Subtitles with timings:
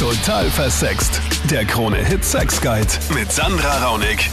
[0.00, 1.20] Total versext.
[1.50, 4.30] Der Krone-Hit Sex Guide mit Sandra Raunig.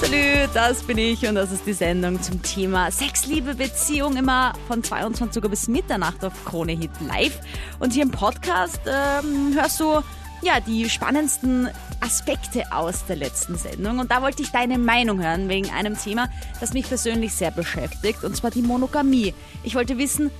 [0.00, 4.54] Salü, das bin ich und das ist die Sendung zum Thema Sex, Liebe, Beziehung immer
[4.68, 7.40] von 22 Uhr bis Mitternacht auf Krone Hit Live.
[7.78, 10.00] Und hier im Podcast ähm, hörst du
[10.40, 11.68] ja die spannendsten
[12.00, 13.98] Aspekte aus der letzten Sendung.
[13.98, 18.24] Und da wollte ich deine Meinung hören wegen einem Thema, das mich persönlich sehr beschäftigt,
[18.24, 19.34] und zwar die Monogamie.
[19.62, 20.30] Ich wollte wissen,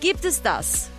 [0.00, 0.90] gibt es das?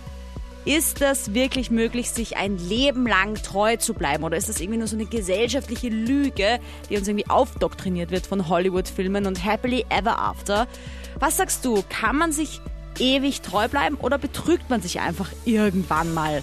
[0.64, 4.24] Ist das wirklich möglich, sich ein Leben lang treu zu bleiben?
[4.24, 6.58] Oder ist das irgendwie nur so eine gesellschaftliche Lüge,
[6.88, 10.66] die uns irgendwie aufdoktriniert wird von Hollywood-Filmen und Happily Ever After?
[11.20, 11.82] Was sagst du?
[11.90, 12.60] Kann man sich
[12.98, 16.42] ewig treu bleiben oder betrügt man sich einfach irgendwann mal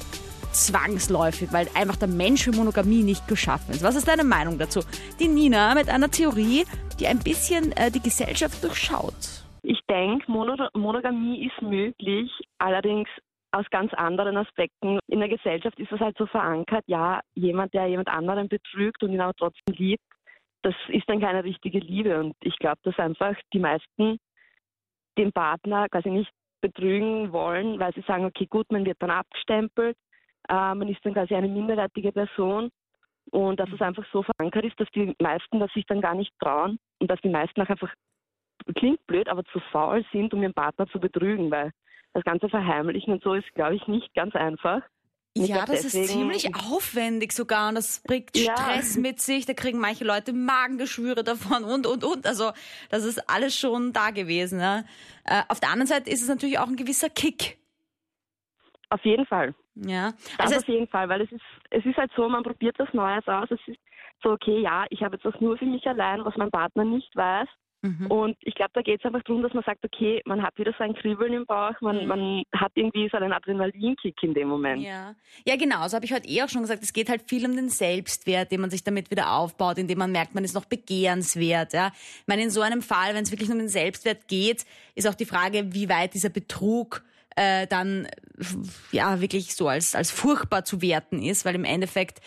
[0.52, 3.82] zwangsläufig, weil einfach der Mensch für Monogamie nicht geschaffen ist?
[3.82, 4.82] Was ist deine Meinung dazu?
[5.20, 6.66] Die Nina mit einer Theorie,
[7.00, 9.16] die ein bisschen äh, die Gesellschaft durchschaut.
[9.64, 12.30] Ich denke, Monogamie ist möglich,
[12.60, 13.08] allerdings
[13.52, 15.00] aus ganz anderen Aspekten.
[15.08, 19.12] In der Gesellschaft ist es halt so verankert, ja, jemand, der jemand anderen betrügt und
[19.12, 20.04] ihn auch trotzdem liebt,
[20.64, 22.20] das ist dann keine richtige Liebe.
[22.20, 24.18] Und ich glaube, dass einfach die meisten
[25.18, 29.98] den Partner quasi nicht betrügen wollen, weil sie sagen, okay, gut, man wird dann abgestempelt,
[30.48, 32.70] äh, man ist dann quasi eine minderwertige Person
[33.32, 36.32] und dass es einfach so verankert ist, dass die meisten das sich dann gar nicht
[36.40, 37.94] trauen und dass die meisten auch einfach,
[38.76, 41.72] klingt blöd, aber zu faul sind, um ihren Partner zu betrügen, weil
[42.14, 44.82] das Ganze verheimlichen und so ist, glaube ich, nicht ganz einfach.
[45.38, 48.58] Und ja, das deswegen, ist ziemlich aufwendig sogar und das bringt ja.
[48.58, 49.46] Stress mit sich.
[49.46, 52.28] Da kriegen manche Leute Magengeschwüre davon und, und, und.
[52.28, 52.52] Also
[52.90, 54.60] das ist alles schon da gewesen.
[54.60, 54.84] Ne?
[55.26, 57.58] Äh, auf der anderen Seite ist es natürlich auch ein gewisser Kick.
[58.90, 59.56] Auf jeden Fall.
[59.76, 60.12] Ja.
[60.38, 62.94] Das also auf jeden Fall, weil es ist, es ist halt so, man probiert was
[62.94, 63.50] Neues aus.
[63.52, 63.80] Es ist
[64.22, 67.16] so, okay, ja, ich habe jetzt das nur für mich allein, was mein Partner nicht
[67.16, 67.48] weiß.
[67.82, 68.08] Mhm.
[68.08, 70.74] Und ich glaube, da geht es einfach darum, dass man sagt, okay, man hat wieder
[70.78, 72.08] so ein Kribbeln im Bauch, man, mhm.
[72.08, 74.84] man hat irgendwie so einen Adrenalinkick in dem Moment.
[74.84, 75.16] Ja,
[75.46, 76.84] ja genau, so habe ich heute eh auch schon gesagt.
[76.84, 80.12] Es geht halt viel um den Selbstwert, den man sich damit wieder aufbaut, indem man
[80.12, 81.74] merkt, man ist noch begehrenswert.
[81.74, 81.92] Ja?
[81.94, 85.16] Ich meine, in so einem Fall, wenn es wirklich um den Selbstwert geht, ist auch
[85.16, 87.04] die Frage, wie weit dieser Betrug
[87.36, 88.08] äh, dann
[88.92, 92.20] ja wirklich so als, als furchtbar zu werten ist, weil im Endeffekt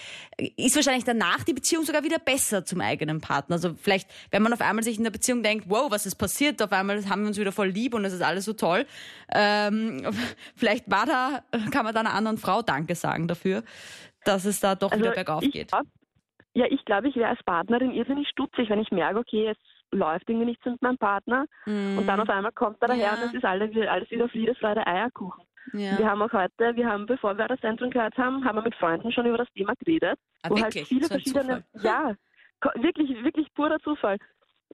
[0.57, 3.55] ist wahrscheinlich danach die Beziehung sogar wieder besser zum eigenen Partner.
[3.55, 6.63] Also vielleicht, wenn man auf einmal sich in der Beziehung denkt, wow, was ist passiert,
[6.63, 8.87] auf einmal haben wir uns wieder voll lieb und es ist alles so toll.
[9.35, 10.07] Ähm,
[10.57, 13.63] vielleicht war da, kann man da einer anderen Frau Danke sagen dafür,
[14.25, 15.69] dass es da doch also wieder bergauf geht.
[15.69, 15.87] Glaub,
[16.55, 19.63] ja, ich glaube, ich wäre als Partnerin irrsinnig stutzig, wenn ich merke, okay, jetzt
[19.95, 21.99] läuft irgendwie nichts mit meinem Partner mm.
[21.99, 23.13] und dann auf einmal kommt er daher ja.
[23.15, 25.45] und es ist alles, alles wieder Friede, Freude, Eierkuchen.
[25.73, 25.99] Ja.
[25.99, 28.75] Wir haben auch heute, wir haben, bevor wir das Zentrum gehört haben, haben wir mit
[28.75, 30.19] Freunden schon über das Thema geredet.
[30.43, 30.83] Ah, wo halt wirklich?
[30.83, 32.15] halt viele so verschiedene, ja,
[32.75, 34.19] wirklich, wirklich purer Zufall.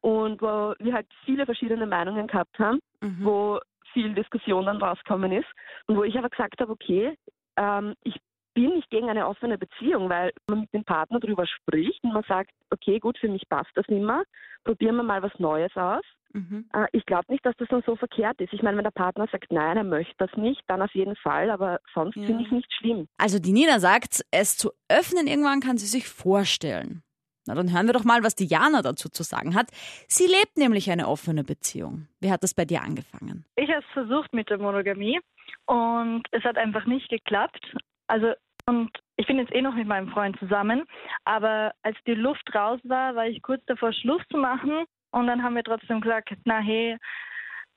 [0.02, 3.18] Und wo wir halt viele verschiedene Meinungen gehabt haben, mhm.
[3.20, 3.60] wo
[3.92, 5.48] viel Diskussion dann rausgekommen ist.
[5.86, 7.16] Und wo ich aber gesagt habe, okay,
[7.56, 8.16] ähm, ich
[8.60, 12.24] bin nicht gegen eine offene Beziehung, weil man mit dem Partner darüber spricht und man
[12.28, 14.22] sagt, okay, gut, für mich passt das nicht mehr,
[14.64, 16.04] probieren wir mal was Neues aus.
[16.32, 16.68] Mhm.
[16.74, 18.52] Äh, ich glaube nicht, dass das dann so verkehrt ist.
[18.52, 21.50] Ich meine, wenn der Partner sagt, nein, er möchte das nicht, dann auf jeden Fall,
[21.50, 22.24] aber sonst ja.
[22.24, 23.08] finde ich nicht schlimm.
[23.16, 27.02] Also die Nina sagt, es zu öffnen irgendwann kann sie sich vorstellen.
[27.46, 29.70] Na, dann hören wir doch mal, was Diana dazu zu sagen hat.
[30.06, 32.06] Sie lebt nämlich eine offene Beziehung.
[32.20, 33.46] Wie hat das bei dir angefangen?
[33.56, 35.18] Ich habe es versucht mit der Monogamie
[35.64, 37.74] und es hat einfach nicht geklappt.
[38.06, 38.34] Also
[38.66, 40.84] und ich bin jetzt eh noch mit meinem Freund zusammen,
[41.24, 44.84] aber als die Luft raus war, war ich kurz davor, Schluss zu machen.
[45.12, 46.96] Und dann haben wir trotzdem gesagt, na hey,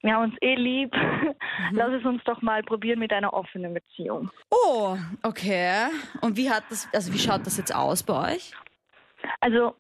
[0.02, 0.94] wir haben uns eh lieb.
[0.96, 1.36] Mhm.
[1.72, 4.30] Lass es uns doch mal probieren mit einer offenen Beziehung.
[4.52, 5.88] Oh, okay.
[6.22, 8.54] Und wie hat das, also wie schaut das jetzt aus bei euch?
[9.40, 9.76] Also,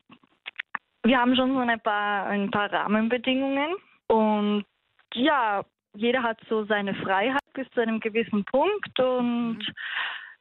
[1.03, 3.75] wir haben schon so ein paar, ein paar Rahmenbedingungen
[4.07, 4.65] und
[5.13, 5.63] ja,
[5.95, 9.73] jeder hat so seine Freiheit bis zu einem gewissen Punkt und mhm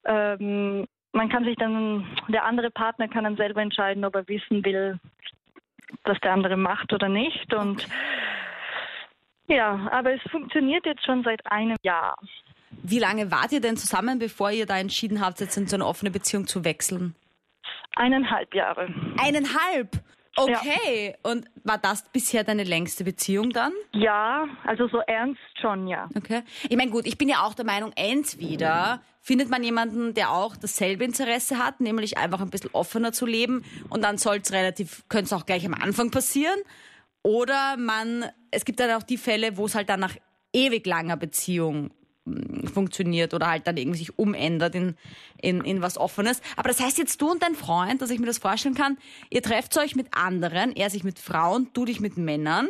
[0.04, 4.64] ähm, man kann sich dann, der andere Partner kann dann selber entscheiden, ob er wissen
[4.64, 4.98] will,
[6.04, 7.52] was der andere macht oder nicht.
[7.54, 7.86] Und
[9.46, 12.16] ja, aber es funktioniert jetzt schon seit einem Jahr.
[12.82, 15.86] Wie lange wart ihr denn zusammen, bevor ihr da entschieden habt, jetzt in so eine
[15.86, 17.14] offene Beziehung zu wechseln?
[17.96, 18.88] Eineinhalb Jahre.
[19.18, 19.90] Eineinhalb?
[20.36, 21.10] Okay.
[21.10, 21.30] Ja.
[21.30, 23.72] Und war das bisher deine längste Beziehung dann?
[23.92, 26.08] Ja, also so ernst schon, ja.
[26.16, 26.42] Okay.
[26.68, 30.56] Ich meine, gut, ich bin ja auch der Meinung, entweder findet man jemanden, der auch
[30.56, 35.04] dasselbe Interesse hat, nämlich einfach ein bisschen offener zu leben und dann soll es relativ,
[35.08, 36.58] könnte es auch gleich am Anfang passieren.
[37.22, 40.16] Oder man, es gibt dann auch die Fälle, wo es halt dann nach
[40.52, 41.92] ewig langer Beziehung
[42.72, 44.96] funktioniert oder halt dann irgendwie sich umändert in,
[45.40, 46.40] in, in was Offenes.
[46.56, 48.96] Aber das heißt jetzt du und dein Freund, dass ich mir das vorstellen kann,
[49.30, 52.68] ihr trefft euch mit anderen, er sich mit Frauen, du dich mit Männern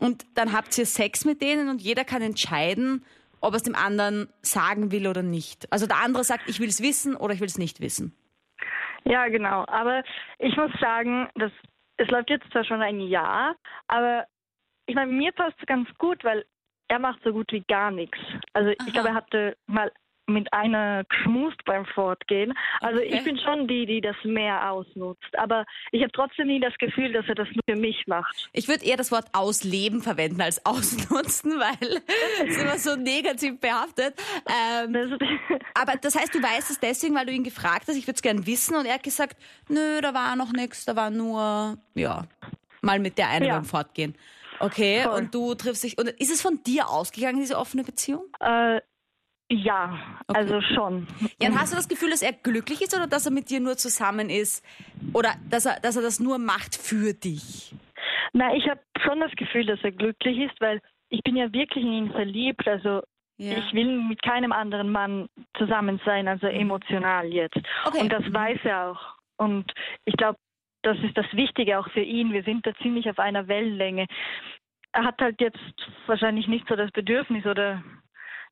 [0.00, 3.04] und dann habt ihr Sex mit denen und jeder kann entscheiden,
[3.40, 5.70] ob er es dem anderen sagen will oder nicht.
[5.70, 8.16] Also der andere sagt, ich will es wissen oder ich will es nicht wissen.
[9.04, 9.64] Ja, genau.
[9.68, 10.02] Aber
[10.38, 11.52] ich muss sagen, dass
[11.98, 13.54] es läuft jetzt zwar schon ein Jahr,
[13.88, 14.26] aber
[14.86, 16.44] ich meine, mir passt es ganz gut, weil
[16.88, 18.18] er macht so gut wie gar nichts.
[18.52, 18.90] Also ich Aha.
[18.90, 19.90] glaube, er hatte mal
[20.28, 22.52] mit einer geschmust beim Fortgehen.
[22.80, 23.14] Also Okay.
[23.16, 25.38] ich bin schon die, die das mehr ausnutzt.
[25.38, 28.50] Aber ich habe trotzdem nie das Gefühl, dass er das nur für mich macht.
[28.52, 32.02] Ich würde eher das Wort ausleben verwenden als ausnutzen, weil
[32.44, 34.14] es immer so negativ behaftet.
[34.48, 35.10] Ähm, Das,
[35.74, 38.22] aber das heißt, du weißt es deswegen, weil du ihn gefragt hast, ich würde es
[38.22, 39.36] gern wissen und er hat gesagt,
[39.68, 42.24] nö, da war noch nichts, da war nur, ja,
[42.82, 43.54] mal mit der einen Ja.
[43.54, 44.16] beim Fortgehen.
[44.60, 45.14] Okay, Voll.
[45.18, 48.24] und du triffst dich, und ist es von dir ausgegangen, diese offene Beziehung?
[48.40, 48.80] äh,
[49.48, 50.40] ja, Okay.
[50.40, 51.06] also schon.
[51.40, 53.60] Ja, und hast du das Gefühl, dass er glücklich ist oder dass er mit dir
[53.60, 54.64] nur zusammen ist
[55.12, 57.72] oder dass er, dass er das nur macht für dich?
[58.32, 60.80] Na, ich habe schon das Gefühl, dass er glücklich ist, weil
[61.10, 62.66] ich bin ja wirklich in ihn verliebt.
[62.66, 63.02] Also
[63.38, 63.56] Ja.
[63.58, 67.56] ich will mit keinem anderen Mann zusammen sein, also emotional jetzt.
[67.84, 68.00] Okay.
[68.00, 68.34] Und das Mhm.
[68.34, 69.00] weiß er auch.
[69.36, 69.72] Und
[70.06, 70.38] ich glaube,
[70.86, 72.32] das ist das Wichtige auch für ihn.
[72.32, 74.06] Wir sind da ziemlich auf einer Wellenlänge.
[74.92, 75.58] Er hat halt jetzt
[76.06, 77.82] wahrscheinlich nicht so das Bedürfnis oder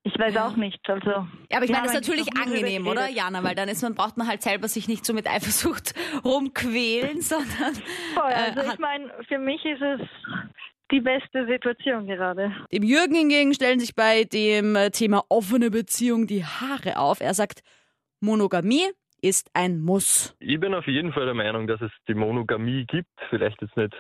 [0.03, 0.47] ich weiß Ja.
[0.49, 0.81] auch nicht.
[0.91, 3.09] Also Ja, aber ich meine, das ist natürlich angenehm, oder.
[3.09, 3.43] Jana?
[3.43, 5.95] Weil dann ist man, braucht man halt selber sich nicht so mit Eifersucht
[6.25, 7.75] rumquälen, sondern
[8.15, 8.31] Voll.
[8.31, 10.01] äh, Also hat- ich meine, für mich ist es
[10.91, 12.55] die beste Situation gerade.
[12.71, 17.21] Dem Jürgen hingegen stellen sich bei dem äh, Thema offene Beziehung die Haare auf.
[17.23, 17.63] Er sagt,
[18.21, 18.91] Monogamie
[19.25, 20.37] ist ein Muss.
[20.39, 23.09] Ich bin auf jeden Fall der Meinung, dass es die Monogamie gibt.
[23.31, 23.95] Vielleicht jetzt nicht,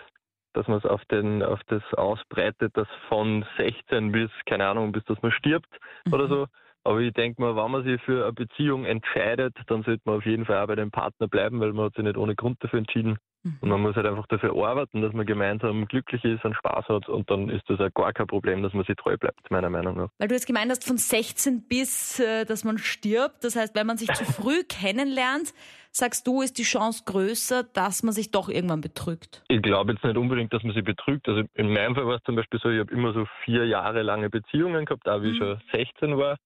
[0.52, 5.02] dass man es auf, den, auf das ausbreitet, dass von 16 bis, keine Ahnung, bis
[5.04, 5.70] dass man stirbt
[6.12, 6.46] oder so.
[6.84, 10.26] Aber ich denke mal, wenn man sich für eine Beziehung entscheidet, dann sollte man auf
[10.26, 12.80] jeden Fall auch bei dem Partner bleiben, weil man hat sich nicht ohne Grund dafür
[12.80, 13.16] entschieden.
[13.60, 17.08] Und man muss halt einfach dafür arbeiten, dass man gemeinsam glücklich ist und Spaß hat.
[17.08, 19.96] Und dann ist das auch gar kein Problem, dass man sich treu bleibt, meiner Meinung
[19.96, 20.08] nach.
[20.18, 23.44] Weil du jetzt gemeint hast, von 16 bis, äh, dass man stirbt.
[23.44, 25.52] Das heißt, wenn man sich zu früh kennenlernt,
[25.90, 29.44] sagst du, ist die Chance größer, dass man sich doch irgendwann betrügt.
[29.48, 31.28] Ich glaube jetzt nicht unbedingt, dass man sie betrügt.
[31.28, 34.02] Also in meinem Fall war es zum Beispiel so, ich habe immer so vier Jahre
[34.02, 36.36] lange Beziehungen gehabt, auch wie ich schon 16 war.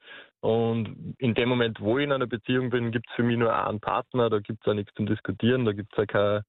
[0.41, 3.55] Und in dem Moment, wo ich in einer Beziehung bin, gibt es für mich nur
[3.55, 6.43] einen Partner, da gibt es auch nichts zum Diskutieren, da gibt es auch kein,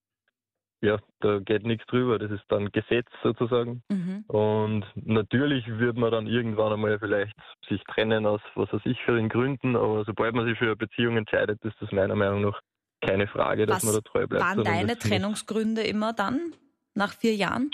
[0.82, 3.84] ja, da geht nichts drüber, das ist dann Gesetz sozusagen.
[3.90, 4.24] Mhm.
[4.28, 7.36] Und natürlich wird man dann irgendwann einmal vielleicht
[7.68, 10.76] sich trennen aus was weiß ich für den Gründen, aber sobald man sich für eine
[10.76, 12.60] Beziehung entscheidet, ist das meiner Meinung nach
[13.02, 14.44] keine Frage, dass Was man da treu bleibt.
[14.44, 16.54] Waren deine Trennungsgründe immer dann?
[16.96, 17.72] Nach vier Jahren?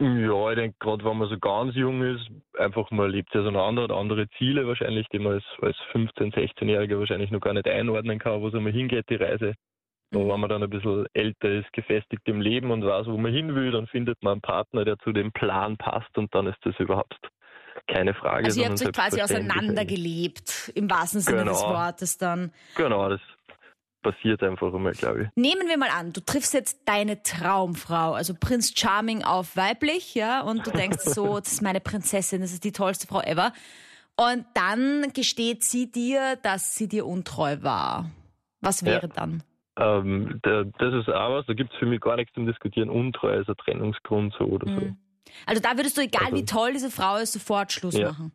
[0.00, 3.82] Ja, ich denke, gerade wenn man so ganz jung ist, einfach man lebt ja auseinander,
[3.82, 8.20] hat andere Ziele wahrscheinlich, die man als, als 15-, 16-Jähriger wahrscheinlich noch gar nicht einordnen
[8.20, 9.54] kann, wo es einmal hingeht, die Reise.
[10.14, 13.32] Und wenn man dann ein bisschen älter ist, gefestigt im Leben und weiß, wo man
[13.32, 16.58] hin will, dann findet man einen Partner, der zu dem Plan passt und dann ist
[16.62, 17.18] das überhaupt
[17.86, 18.46] keine Frage.
[18.46, 21.74] Also ihr habt euch quasi auseinandergelebt, im wahrsten Sinne des Genau.
[21.74, 22.52] Wortes dann.
[22.74, 23.20] Genau, das
[24.02, 25.28] passiert einfach immer, glaube ich.
[25.34, 30.40] Nehmen wir mal an, du triffst jetzt deine Traumfrau, also Prinz Charming auf weiblich, ja,
[30.40, 33.52] und du denkst so, das ist meine Prinzessin, das ist die tollste Frau ever.
[34.16, 38.10] Und dann gesteht sie dir, dass sie dir untreu war.
[38.60, 39.44] Was wäre dann?
[39.78, 42.90] Ähm, da, das ist auch was, da gibt es für mich gar nichts zum Diskutieren.
[42.90, 44.80] Untreue ist ein Trennungsgrund so oder so.
[44.80, 44.96] Mhm.
[45.46, 48.08] Also da würdest du, egal Also- wie toll diese Frau ist, sofort Schluss Ja.
[48.12, 48.32] machen.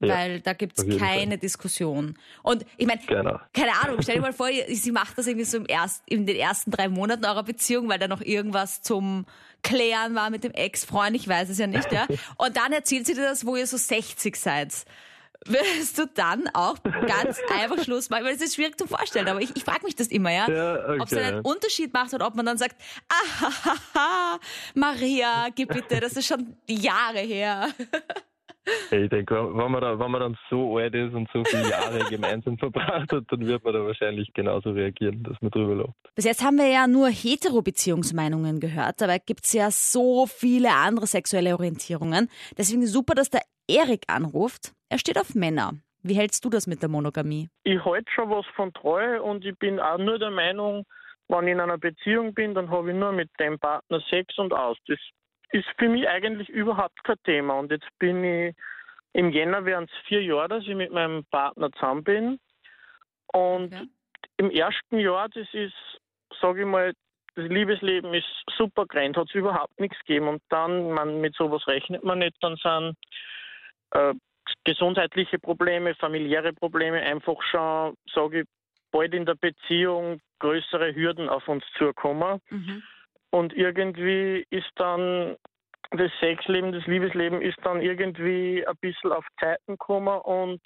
[0.00, 2.18] Ja, Weil da gibt's auf jeden keine Diskussion.
[2.42, 3.38] Und ich meine, Genau.
[3.52, 6.34] keine Ahnung, stell dir mal vor, sie macht das irgendwie so im erst, in den
[6.36, 9.26] ersten drei Monaten eurer Beziehung, weil da noch irgendwas zum
[9.62, 12.06] Klären war mit dem Ex-Freund, ich weiß es ja nicht, ja.
[12.36, 14.84] Und dann erzählt sie dir das, wo ihr so 60 seid.
[15.46, 18.24] Würdest du dann auch ganz einfach Schluss machen?
[18.24, 20.48] Weil es ist schwierig zu vorstellen, aber ich, ich frage mich das immer, ja.
[20.48, 21.00] Ja, okay.
[21.00, 22.76] Ob es einen Unterschied macht oder ob man dann sagt,
[23.08, 24.38] ah,
[24.74, 27.68] Maria, gib bitte, das ist schon Jahre her.
[28.92, 31.98] Ich denke, wenn man, da, wenn man dann so alt ist und so viele Jahre
[32.10, 35.96] gemeinsam verbracht hat, dann wird man da wahrscheinlich genauso reagieren, dass man drüber lacht.
[36.14, 41.54] Bis jetzt haben wir ja nur hetero-Beziehungsmeinungen gehört, dabei gibt's ja so viele andere sexuelle
[41.54, 42.28] Orientierungen.
[42.56, 44.72] Deswegen super, dass der Erik anruft.
[44.92, 45.72] Er steht auf Männer.
[46.02, 47.48] Wie hältst du das mit der Monogamie?
[47.64, 50.84] ich halte schon was von Treue und ich bin auch nur der Meinung,
[51.28, 54.52] wenn ich in einer Beziehung bin, dann habe ich nur mit dem Partner Sex und
[54.52, 54.76] aus.
[54.88, 54.98] Das
[55.52, 57.54] ist für mich eigentlich überhaupt kein Thema.
[57.58, 58.54] Und jetzt bin ich,
[59.14, 62.38] im Jänner wären es vier Jahre, dass ich mit meinem Partner zusammen bin.
[63.32, 63.88] Und Okay.
[64.36, 65.72] im ersten Jahr, das ist,
[66.38, 66.92] sage ich mal,
[67.34, 68.26] das Liebesleben ist
[68.58, 70.28] super grand, hat es überhaupt nichts gegeben.
[70.28, 72.96] Und dann, man, mit sowas rechnet man nicht, dann sind
[73.92, 74.12] äh,
[74.64, 78.46] gesundheitliche Probleme, familiäre Probleme einfach schon, sage ich,
[78.90, 82.40] bald in der Beziehung größere Hürden auf uns zukommen.
[82.50, 82.82] Mhm.
[83.30, 85.36] Und irgendwie ist dann
[85.90, 90.60] das Sexleben, das Liebesleben ist dann irgendwie ein bisschen auf Zeiten gekommen und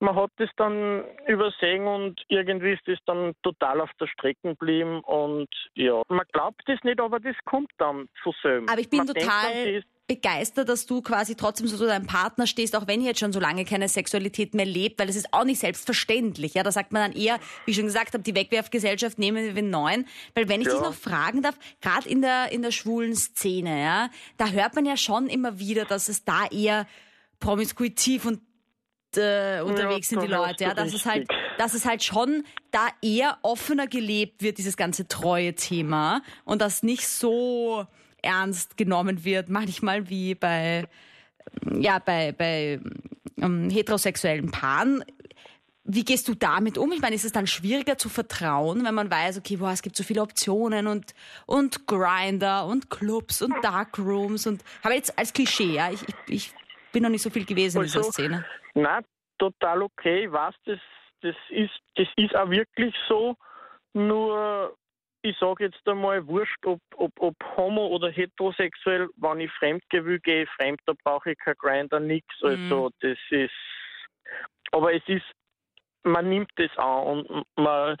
[0.00, 5.00] man hat das dann übersehen und irgendwie ist das dann total auf der Strecke geblieben
[5.00, 8.72] und ja, man glaubt es nicht, aber das kommt dann zu selber.
[8.72, 12.08] Aber ich bin man denkt total das- begeistert, dass du quasi trotzdem so zu deinem
[12.08, 15.14] Partner stehst, auch wenn ihr jetzt schon so lange keine Sexualität mehr lebt, weil es
[15.14, 16.54] ist auch nicht selbstverständlich.
[16.54, 19.62] Ja, da sagt man dann eher, wie ich schon gesagt habe, die Wegwerfgesellschaft nehmen wir
[19.62, 20.08] neuen.
[20.34, 20.72] Weil wenn ich Ja.
[20.72, 24.84] dich noch fragen darf, gerade in der in der schwulen Szene, ja, da hört man
[24.84, 26.88] ja schon immer wieder, dass es da eher
[27.38, 28.40] promiskuitiv und
[29.16, 33.38] äh, unterwegs sind die Leute, ja, dass es halt, dass es halt schon da eher
[33.42, 37.86] offener gelebt wird, dieses ganze treue Thema und das nicht so
[38.22, 40.86] ernst genommen wird, manchmal wie bei,
[41.70, 42.80] ja, bei, bei
[43.40, 45.04] ähm, heterosexuellen Paaren.
[45.84, 46.92] Wie gehst du damit um?
[46.92, 49.96] Ich meine, ist es dann schwieriger zu vertrauen, wenn man weiß, okay, boah, es gibt
[49.96, 51.14] so viele Optionen und,
[51.46, 56.54] und Grinder und Clubs und Darkrooms und, aber jetzt als Klischee, ja, ich, ich, ich
[56.92, 58.44] bin noch nicht so viel gewesen in dieser Also, Szene.
[58.74, 59.04] Nein,
[59.38, 60.30] total okay.
[60.30, 60.78] Weiß, das,
[61.22, 63.36] das, ist, das ist auch wirklich so.
[63.92, 64.76] Nur,
[65.22, 70.20] ich sage jetzt einmal, wurscht, ob, ob, ob homo oder heterosexuell, wenn ich fremd will,
[70.20, 72.26] gehe ich fremd, da brauche ich kein Grinder, nix.
[72.42, 73.50] Also, das ist.
[74.72, 75.26] Aber es ist,
[76.04, 77.96] man nimmt das an und man.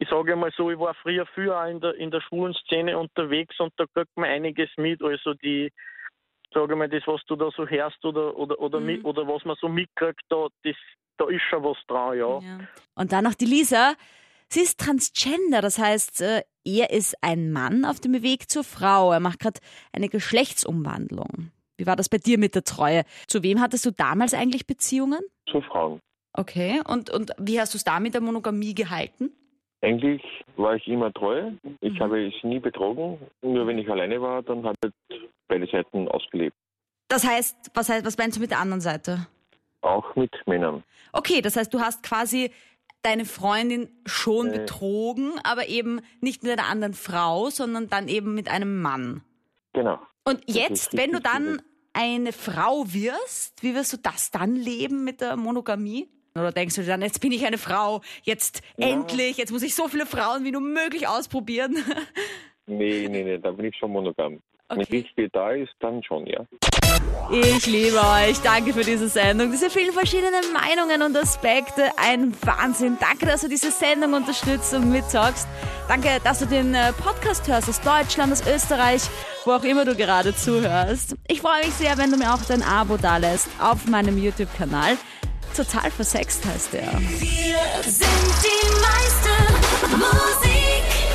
[0.00, 1.26] Ich sage mal so, ich war früher
[1.60, 5.02] auch in der, in der schwulen Szene unterwegs und da kriegt man einiges mit.
[5.02, 5.72] Also die,
[6.52, 8.86] sage mal, das, was du da so hörst oder, oder, oder, Mhm.
[8.86, 10.76] mit, oder was man so mitkriegt, da, das,
[11.18, 12.38] da ist schon was dran, ja.
[12.40, 12.58] Ja.
[12.94, 13.94] Und dann noch die Lisa.
[14.50, 19.12] Sie ist transgender, das heißt, äh, er ist ein Mann auf dem Weg zur Frau.
[19.12, 19.60] Er macht gerade
[19.92, 21.50] eine Geschlechtsumwandlung.
[21.76, 23.02] Wie war das bei dir mit der Treue?
[23.26, 25.20] Zu wem hattest du damals eigentlich Beziehungen?
[25.50, 26.00] zu Frauen.
[26.34, 26.82] Okay.
[26.86, 29.30] Und, und wie hast du es da mit der Monogamie gehalten?
[29.80, 30.22] Eigentlich
[30.56, 31.52] war ich immer treu.
[31.80, 32.00] Ich Mhm.
[32.00, 33.18] habe es nie betrogen.
[33.42, 34.76] Nur wenn ich alleine war, dann habe
[35.10, 36.56] ich beide Seiten ausgelebt.
[37.08, 39.26] Das heißt, was heißt, was meinst du mit der anderen Seite?
[39.80, 40.82] Auch mit Männern.
[41.12, 42.50] Okay, das heißt, du hast quasi
[43.02, 44.58] deine Freundin schon Äh.
[44.58, 49.22] betrogen, aber eben nicht mit einer anderen Frau, sondern dann eben mit einem Mann.
[49.72, 49.98] Genau.
[50.24, 55.20] Und jetzt, wenn du dann eine Frau wirst, wie wirst du das dann leben mit
[55.20, 56.08] der Monogamie?
[56.34, 59.74] Oder denkst du dir dann, jetzt bin ich eine Frau, jetzt endlich, jetzt muss ich
[59.74, 61.76] so viele Frauen wie nur möglich ausprobieren?
[62.66, 64.42] Nee, nee, nee, da bin ich schon monogam.
[64.68, 65.06] Wenn Okay.
[65.16, 66.44] Liebe da ist, dann schon, ja.
[67.30, 68.38] Ich liebe euch.
[68.42, 69.50] Danke für diese Sendung.
[69.50, 71.90] Diese vielen verschiedenen Meinungen und Aspekte.
[71.96, 72.98] Ein Wahnsinn.
[73.00, 75.48] Danke, dass du diese Sendung unterstützt und mittalkst.
[75.88, 79.02] Danke, dass du den äh, Podcast hörst aus Deutschland, aus Österreich,
[79.46, 81.16] wo auch immer du gerade zuhörst.
[81.28, 84.98] Ich freue mich sehr, wenn du mir auch dein Abo dalässt auf meinem YouTube-Kanal.
[85.58, 86.86] Total versext heißt der.
[87.18, 91.07] Wir sind die meiste Musik.